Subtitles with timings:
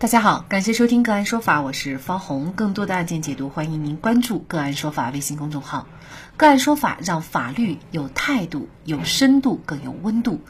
[0.00, 2.52] 大家好，感谢收听个案说法，我是方红。
[2.52, 5.88] 更多的案件解读，欢迎您关注个案说法微信公众号。
[6.36, 10.40] 个案说法让法律有态度、有深度、更有温度。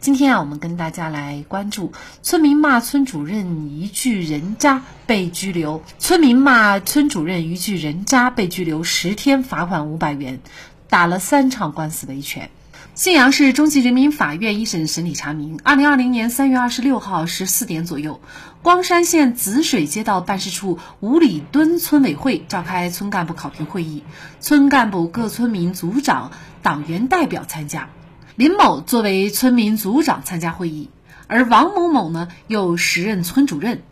[0.00, 1.92] 今天啊，我们跟大家来关注
[2.24, 5.80] 村民骂村主任一句人渣被拘留。
[6.00, 10.40] 村民骂村主任一句人渣被拘留十天，罚款五百元，
[10.88, 12.50] 打了三场官司维权。
[12.94, 18.20] 信阳市中级人民法院一审审理查明，二零二零年三月二十六号十四点左右，
[18.60, 24.02] 光山县紫水街道办事处五里墩村委会召开村干部考评会议，
[24.40, 27.88] 村干部、各村民组长、党员代表参加。
[28.34, 30.90] 林某作为村民组长参加会议，
[31.28, 33.82] 而王某某呢又时任村主任。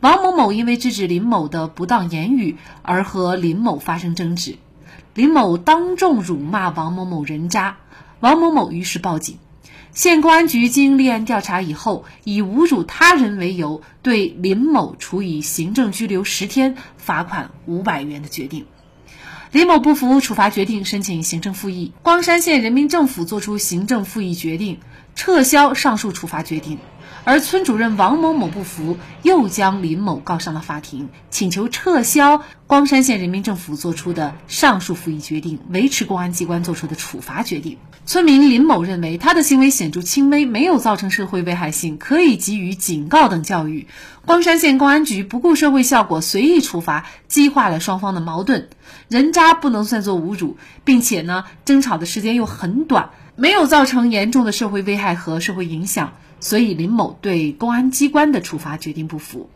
[0.00, 4.58] 王某某因为制止林某的不当言语而和林某发生争执，
[5.14, 7.78] 林某当众辱骂王某某人渣。
[8.20, 9.38] 王某某于是报警，
[9.92, 18.66] 县公安局经立案调查以后，以侮辱他人为由，对林某处以行政拘留十天、罚款五百元的决定。
[19.52, 21.92] 李某不服处罚决定，申请行政复议。
[22.02, 24.80] 光山县人民政府作出行政复议决定，
[25.14, 26.78] 撤销上述处罚决定。
[27.24, 37.78] 而村主任王某某不服，又将林某告上了法庭，请求撤销光山县人民政府作出的上述复议决定，维持公安机关作出的处罚决定。
[38.06, 43.86] 村民林某认为，他的行为显著轻微，没有造成社会危害性，可以给予警告等教育。
[44.24, 48.70] 光山县公安局不顾社会效果，随意处罚，激化了双方的矛盾。
[49.08, 56.12] 人渣不能算作侮辱，并且呢，争吵的时间又很短，没有造成严重的社会危害和社会影响。
[56.40, 59.48] 所以林某对公安机关的处罚决定不服。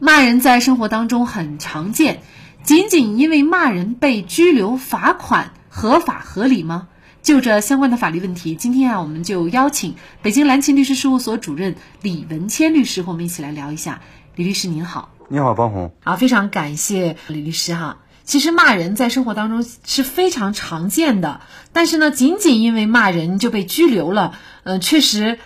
[0.00, 2.20] 骂人在生活当中很常见，
[2.62, 6.88] 仅仅因为骂人被拘留罚款，合法合理吗？
[7.22, 14.00] 就这相关的法律问题，今天啊，我们就邀请北京蓝勤律师事务所主任李文谦律师和我们一起来聊一下。
[14.36, 15.92] 李律师您好，你好，方红。
[16.04, 17.98] 好，非常感谢李律师哈。
[18.28, 21.40] 其实骂人在生活当中是非常常见的，
[21.72, 24.34] 但是呢，仅仅因为骂人就被拘留了，
[24.64, 25.38] 嗯，确实。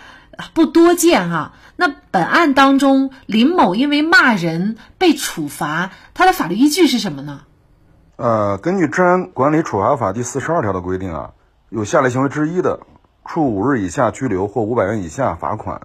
[0.55, 1.53] 不多见哈。
[1.75, 7.41] 那本案当中，林某因为骂人被处罚，他的法律依据是什么呢？
[8.15, 11.31] 呃，根据《治安管理处罚法》第四十二条的规定啊，
[11.69, 12.79] 有下列行为之一的，
[13.25, 15.79] 处五日以下拘留或五百元以下罚款；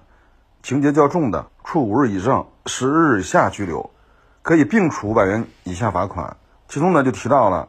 [0.62, 3.90] 情节较重的，处五日以上十日以下拘留，
[4.40, 6.38] 可以并处五百元以下罚款。
[6.68, 7.68] 其中呢，就提到了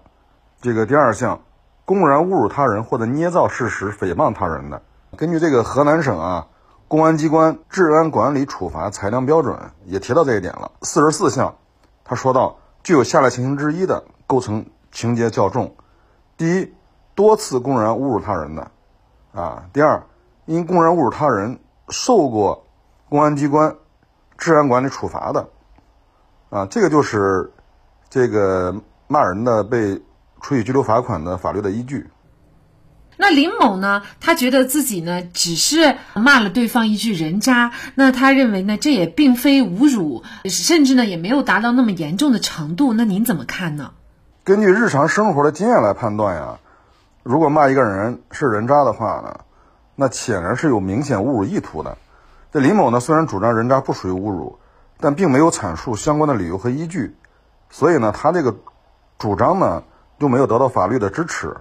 [0.61, 1.41] 这个第二项，
[1.85, 4.81] 公然侮辱他人或者捏造事实诽谤他人的。
[5.17, 6.47] 根据这个河南省啊。
[6.89, 9.55] 公安机关治安管理处罚裁量标准
[9.85, 11.53] 也提到这一点了，四十四项，
[12.03, 15.75] 他说到具有下列情形之一的，构成情节较重：
[16.35, 16.73] 第一，
[17.13, 18.71] 多次公然侮辱他人的，
[19.35, 20.01] 啊；第二，
[20.45, 22.65] 因公然侮辱他人受过
[23.07, 23.75] 公安机关
[24.35, 25.47] 治安管理处罚的，
[26.49, 27.53] 啊，这个就是
[28.09, 28.73] 这个
[29.11, 30.03] 骂人的被
[30.39, 32.07] 处以拘留罚款的法律的依据。
[33.17, 34.03] 那林某呢？
[34.21, 42.93] 他觉得自己呢只是骂了对方一句人渣，那他认为呢这也并非侮辱，甚至呢也没有达到那么严重的程度。
[42.93, 43.91] 那您怎么看呢？
[44.43, 46.59] 根据日常生活的经验来判断呀，
[47.23, 49.39] 如果骂一个人是人渣的话呢，
[49.95, 51.97] 那显然是有明显侮辱意图的。
[52.53, 54.59] 这林某呢虽然主张人渣不属于侮辱，
[54.99, 57.17] 但并没有阐述相关的理由和依据，
[57.69, 58.55] 所以呢他这个
[59.19, 59.83] 主张呢
[60.19, 61.57] 就没有得到法律的支持。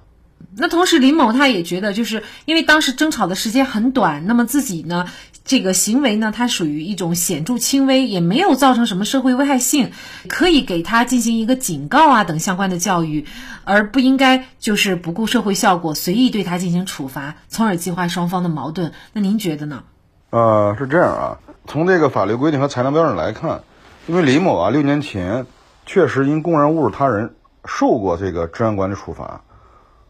[0.56, 5.06] 那同时，林某他也觉得，就是因为当时争吵的时间很短，那么自己呢，
[5.44, 9.90] 这个行为呢，它属于一种显著轻微，也没有造成什么社会危害性，
[10.28, 13.26] 可以给他进行一个警告啊等相关的教育，
[13.64, 18.92] 而不应该就是不顾社会效果，随意对他进行处罚，从而激化双方的矛盾。
[19.12, 19.82] 那您觉得呢？
[20.30, 23.62] 呃，是这样啊，从这个法律规定和裁量标准来看，
[24.06, 25.46] 因为李某啊，六年前
[25.84, 29.42] 确实因公然侮辱他人受过这个治安管理处罚。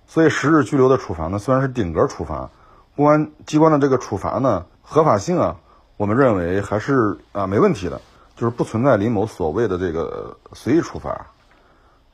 [0.06, 2.50] 所以十日拘留的处罚呢，虽然是顶格处罚，
[2.96, 5.56] 公安机关的这个处罚呢，合法性啊，
[5.96, 8.00] 我们认为还是啊没问题的，
[8.34, 11.26] 就是不存在林某所谓的这个随意处罚。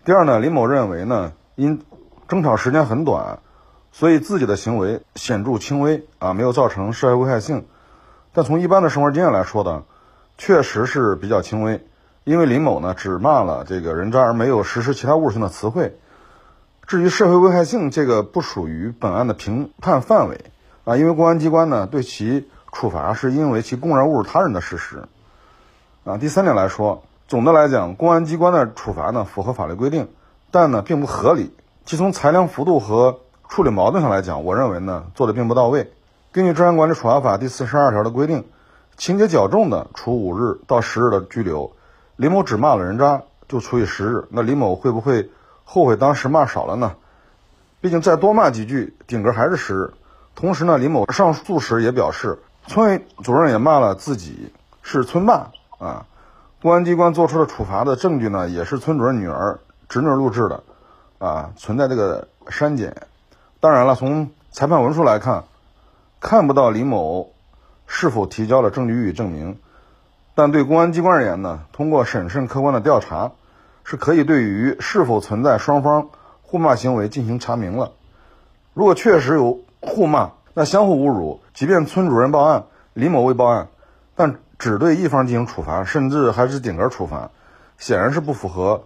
[0.05, 1.81] 第二呢，林某认为呢，因
[2.26, 3.38] 争吵时间很短，
[3.93, 7.64] 所以自己的行为显著轻微啊，没有造成社会危害性。
[8.32, 9.85] 但从一般的生活经验来说呢，
[10.37, 11.87] 确实是比较轻微，
[12.25, 15.97] 因为林某呢只骂了这个人渣，而没有实施其他侮辱性的词汇。
[16.87, 20.41] 至于社会危害性，这个不属于本案的评判范围
[20.85, 25.05] 啊，因为公安机关呢对其处罚是因为其公然侮辱他人的事实
[26.05, 26.17] 啊。
[26.17, 30.09] 第三点来说，总的来讲，公安机关的处罚呢符合法律规定，
[30.50, 31.55] 但呢并不合理。
[31.85, 33.20] 其从裁量幅度和
[33.50, 35.93] 处理矛盾上来讲，我认为呢做的并不到位。
[36.32, 38.44] 根据《治安管理处罚法》第四十二条的规定，
[38.97, 41.73] 情节较重的，处五日到十日的拘留。
[42.16, 44.25] 李某只骂了人渣，就处以十日。
[44.31, 45.31] 那李某会不会
[45.64, 46.94] 后悔当时骂少了呢？
[47.81, 49.93] 毕竟再多骂几句，顶格还是十日。
[50.34, 54.52] 同时呢，李某上诉时也表示，村委主任也骂了自己
[54.82, 56.06] 是村霸啊。
[56.62, 59.58] 公安机关作出的处罚的证据呢，也是村主任女儿、
[59.88, 60.62] 侄女录制的，
[61.19, 63.06] 啊，存在这个删减。
[63.60, 65.44] 当然了，从裁判文书来看，
[66.20, 67.32] 看不到李某
[67.87, 69.58] 是否提交了证据予以证明。
[70.34, 73.32] 但对公安机关而言呢，通过审慎客观的调查，
[73.84, 76.08] 是可以对于是否存在双方
[76.42, 77.92] 互骂行为进行查明了。
[78.72, 83.69] 如果确实有互骂，那相互侮辱，即便村主任报案，李某未报案，
[84.14, 84.36] 但。
[84.56, 87.31] 只对一方进行处罚，甚至还是顶格处罚，
[87.76, 88.84] 显然是不符合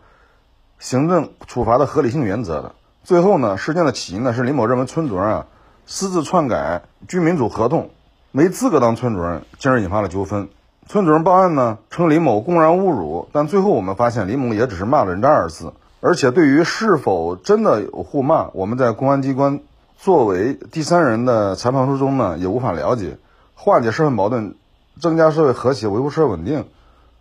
[0.78, 2.74] 行政处罚的合理性原则的。
[3.04, 5.46] 最后呢，事件的起因呢是李某认为村主任啊
[5.84, 7.90] 私自篡改居民组合同，
[8.32, 10.48] 没资格当村主任，进而引发了纠纷。
[10.88, 19.60] 村主任报案呢称李某公然侮辱，但最后我们发现李某也只是骂了人渣二字，而且对于是否真的有互骂，我们在公安机关
[19.98, 23.18] 作为第三人的裁判书中呢也无法了解，
[23.54, 24.54] 化解社会矛盾。
[25.00, 26.64] 增加社会和谐、维护社会稳定，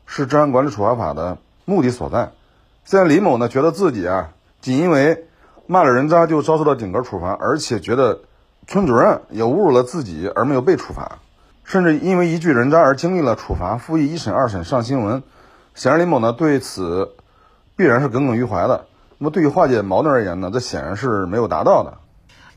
[0.07, 2.31] 是治安管理处罚法的目的所在。
[2.85, 4.29] 现在李某呢，觉得自己啊，
[4.61, 5.27] 仅因为
[5.67, 8.21] 骂了人渣就遭受到顶格处罚，而且觉得
[8.65, 11.19] 村主任也侮辱了自己而没有被处罚，
[11.67, 15.21] 甚至因为一句人渣而经历了处罚，复议一审、二审上新闻。
[15.75, 17.11] 显然，李某呢对此
[17.75, 18.85] 必然是耿耿于怀的。
[19.17, 21.97] 那么，对于化解矛盾而言呢，这显然是没有达到的。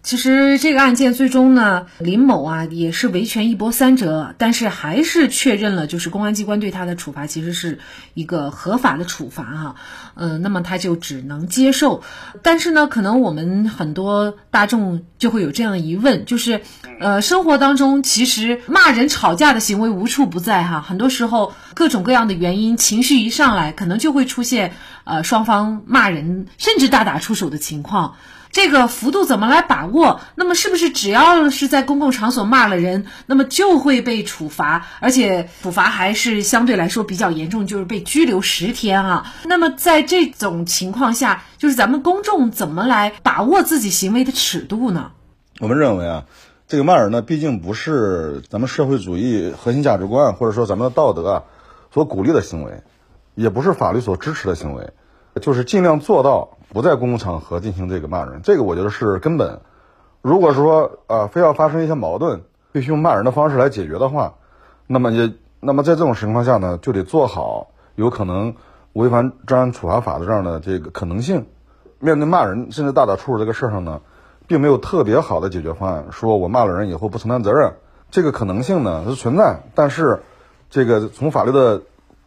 [0.02, 7.79] 其实这个案件最终呢，林某啊也是维权一波三折，但是还是确认了，就是公安机关对他的处罚其实是
[8.14, 9.75] 一个合法的处罚哈，
[10.14, 12.02] 嗯，那么他就只能接受。
[12.43, 16.62] 但是呢，可能我们很多大众就会有这样的疑问，就是，
[16.99, 24.73] 呃，生活当中其实骂人、吵架的行为无处不在哈，很多时候各种各样的原因，情绪一上来，可能就会出现
[25.05, 28.17] 呃双方骂人甚至大打出手的情况。
[28.52, 30.20] 这个幅度怎么来把握？
[30.35, 39.32] 那么是不是只要是在公共场所骂了人，那么就会被处罚，而且处罚还是相对来说比较严重，就是被拘留十天啊？
[39.47, 45.12] 那么在这种情况下，就是咱们公众怎么来把握自己行为的尺度呢？
[45.61, 46.25] 我们认为啊，
[46.67, 51.44] 这个骂人呢，毕竟不是咱们社会主义核心价值观，或者说咱们的道德
[51.94, 52.82] 所鼓励的行为，
[53.41, 54.93] 也不是法律所支持的行为，
[55.41, 56.57] 就是尽量做到。
[56.73, 59.61] 不在公共场合进行这个骂人，这个我觉得是根本。
[60.23, 64.35] 如果说啊，非要发生一些矛盾，必须用骂人的方式来解决的话，
[64.87, 68.55] 那么也那么在这种情况下呢，就得做好有可能
[68.93, 71.47] 违反治安处罚法的这样的这个可能性。
[71.99, 74.01] 面对骂人甚至大打出手这个事儿上呢，
[74.47, 76.05] 并没有特别好的解决方案。
[76.13, 77.75] 说我骂了人以后不承担责任，
[78.13, 79.63] 这个可能性呢是存在。
[79.75, 80.23] 但是，
[80.71, 81.83] 这个从法律的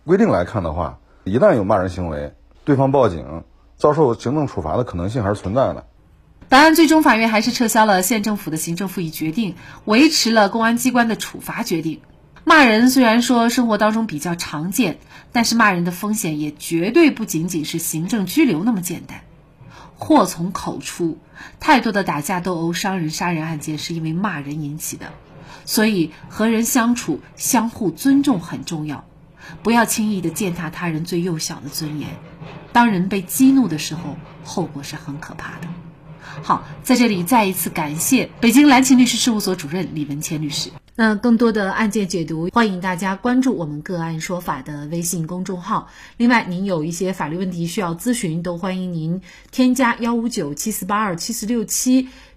[0.06, 2.33] 规定来看的话，一旦有骂人行为，
[2.65, 3.43] 对方报警。
[3.75, 5.85] 遭受行政处罚的可能性还是存在的。
[6.47, 11.99] 答案最终法院还是撤销了县政府的行政复议决定，维持了公安机关的处罚决定。
[12.45, 14.99] 骂人虽然说生活当中比较常见，
[15.33, 19.21] 但是骂人的风险也绝对不仅仅是行政拘留那么简单。
[19.97, 21.17] 祸从口出，
[21.59, 25.07] 太多的打架斗殴、伤人、杀人案件是因为骂人引起的。
[25.65, 29.03] 所以和人相处，相互尊重很重要，
[29.61, 32.09] 不要轻易的践踏他人最幼小的尊严。
[32.71, 35.67] 当人被激怒的时候，后果是很可怕的。
[36.41, 40.71] 好，在这里再一次感谢北京蓝旗律师事务所主任李文谦律师。
[40.95, 45.88] 那更多的案件解读，欢迎大家关注我们“个案说法”的微信公众号。
[46.17, 49.21] 另外，您有一些法律问题需要咨询，都欢迎您
[49.51, 52.09] 添加幺五九七四八二七四六七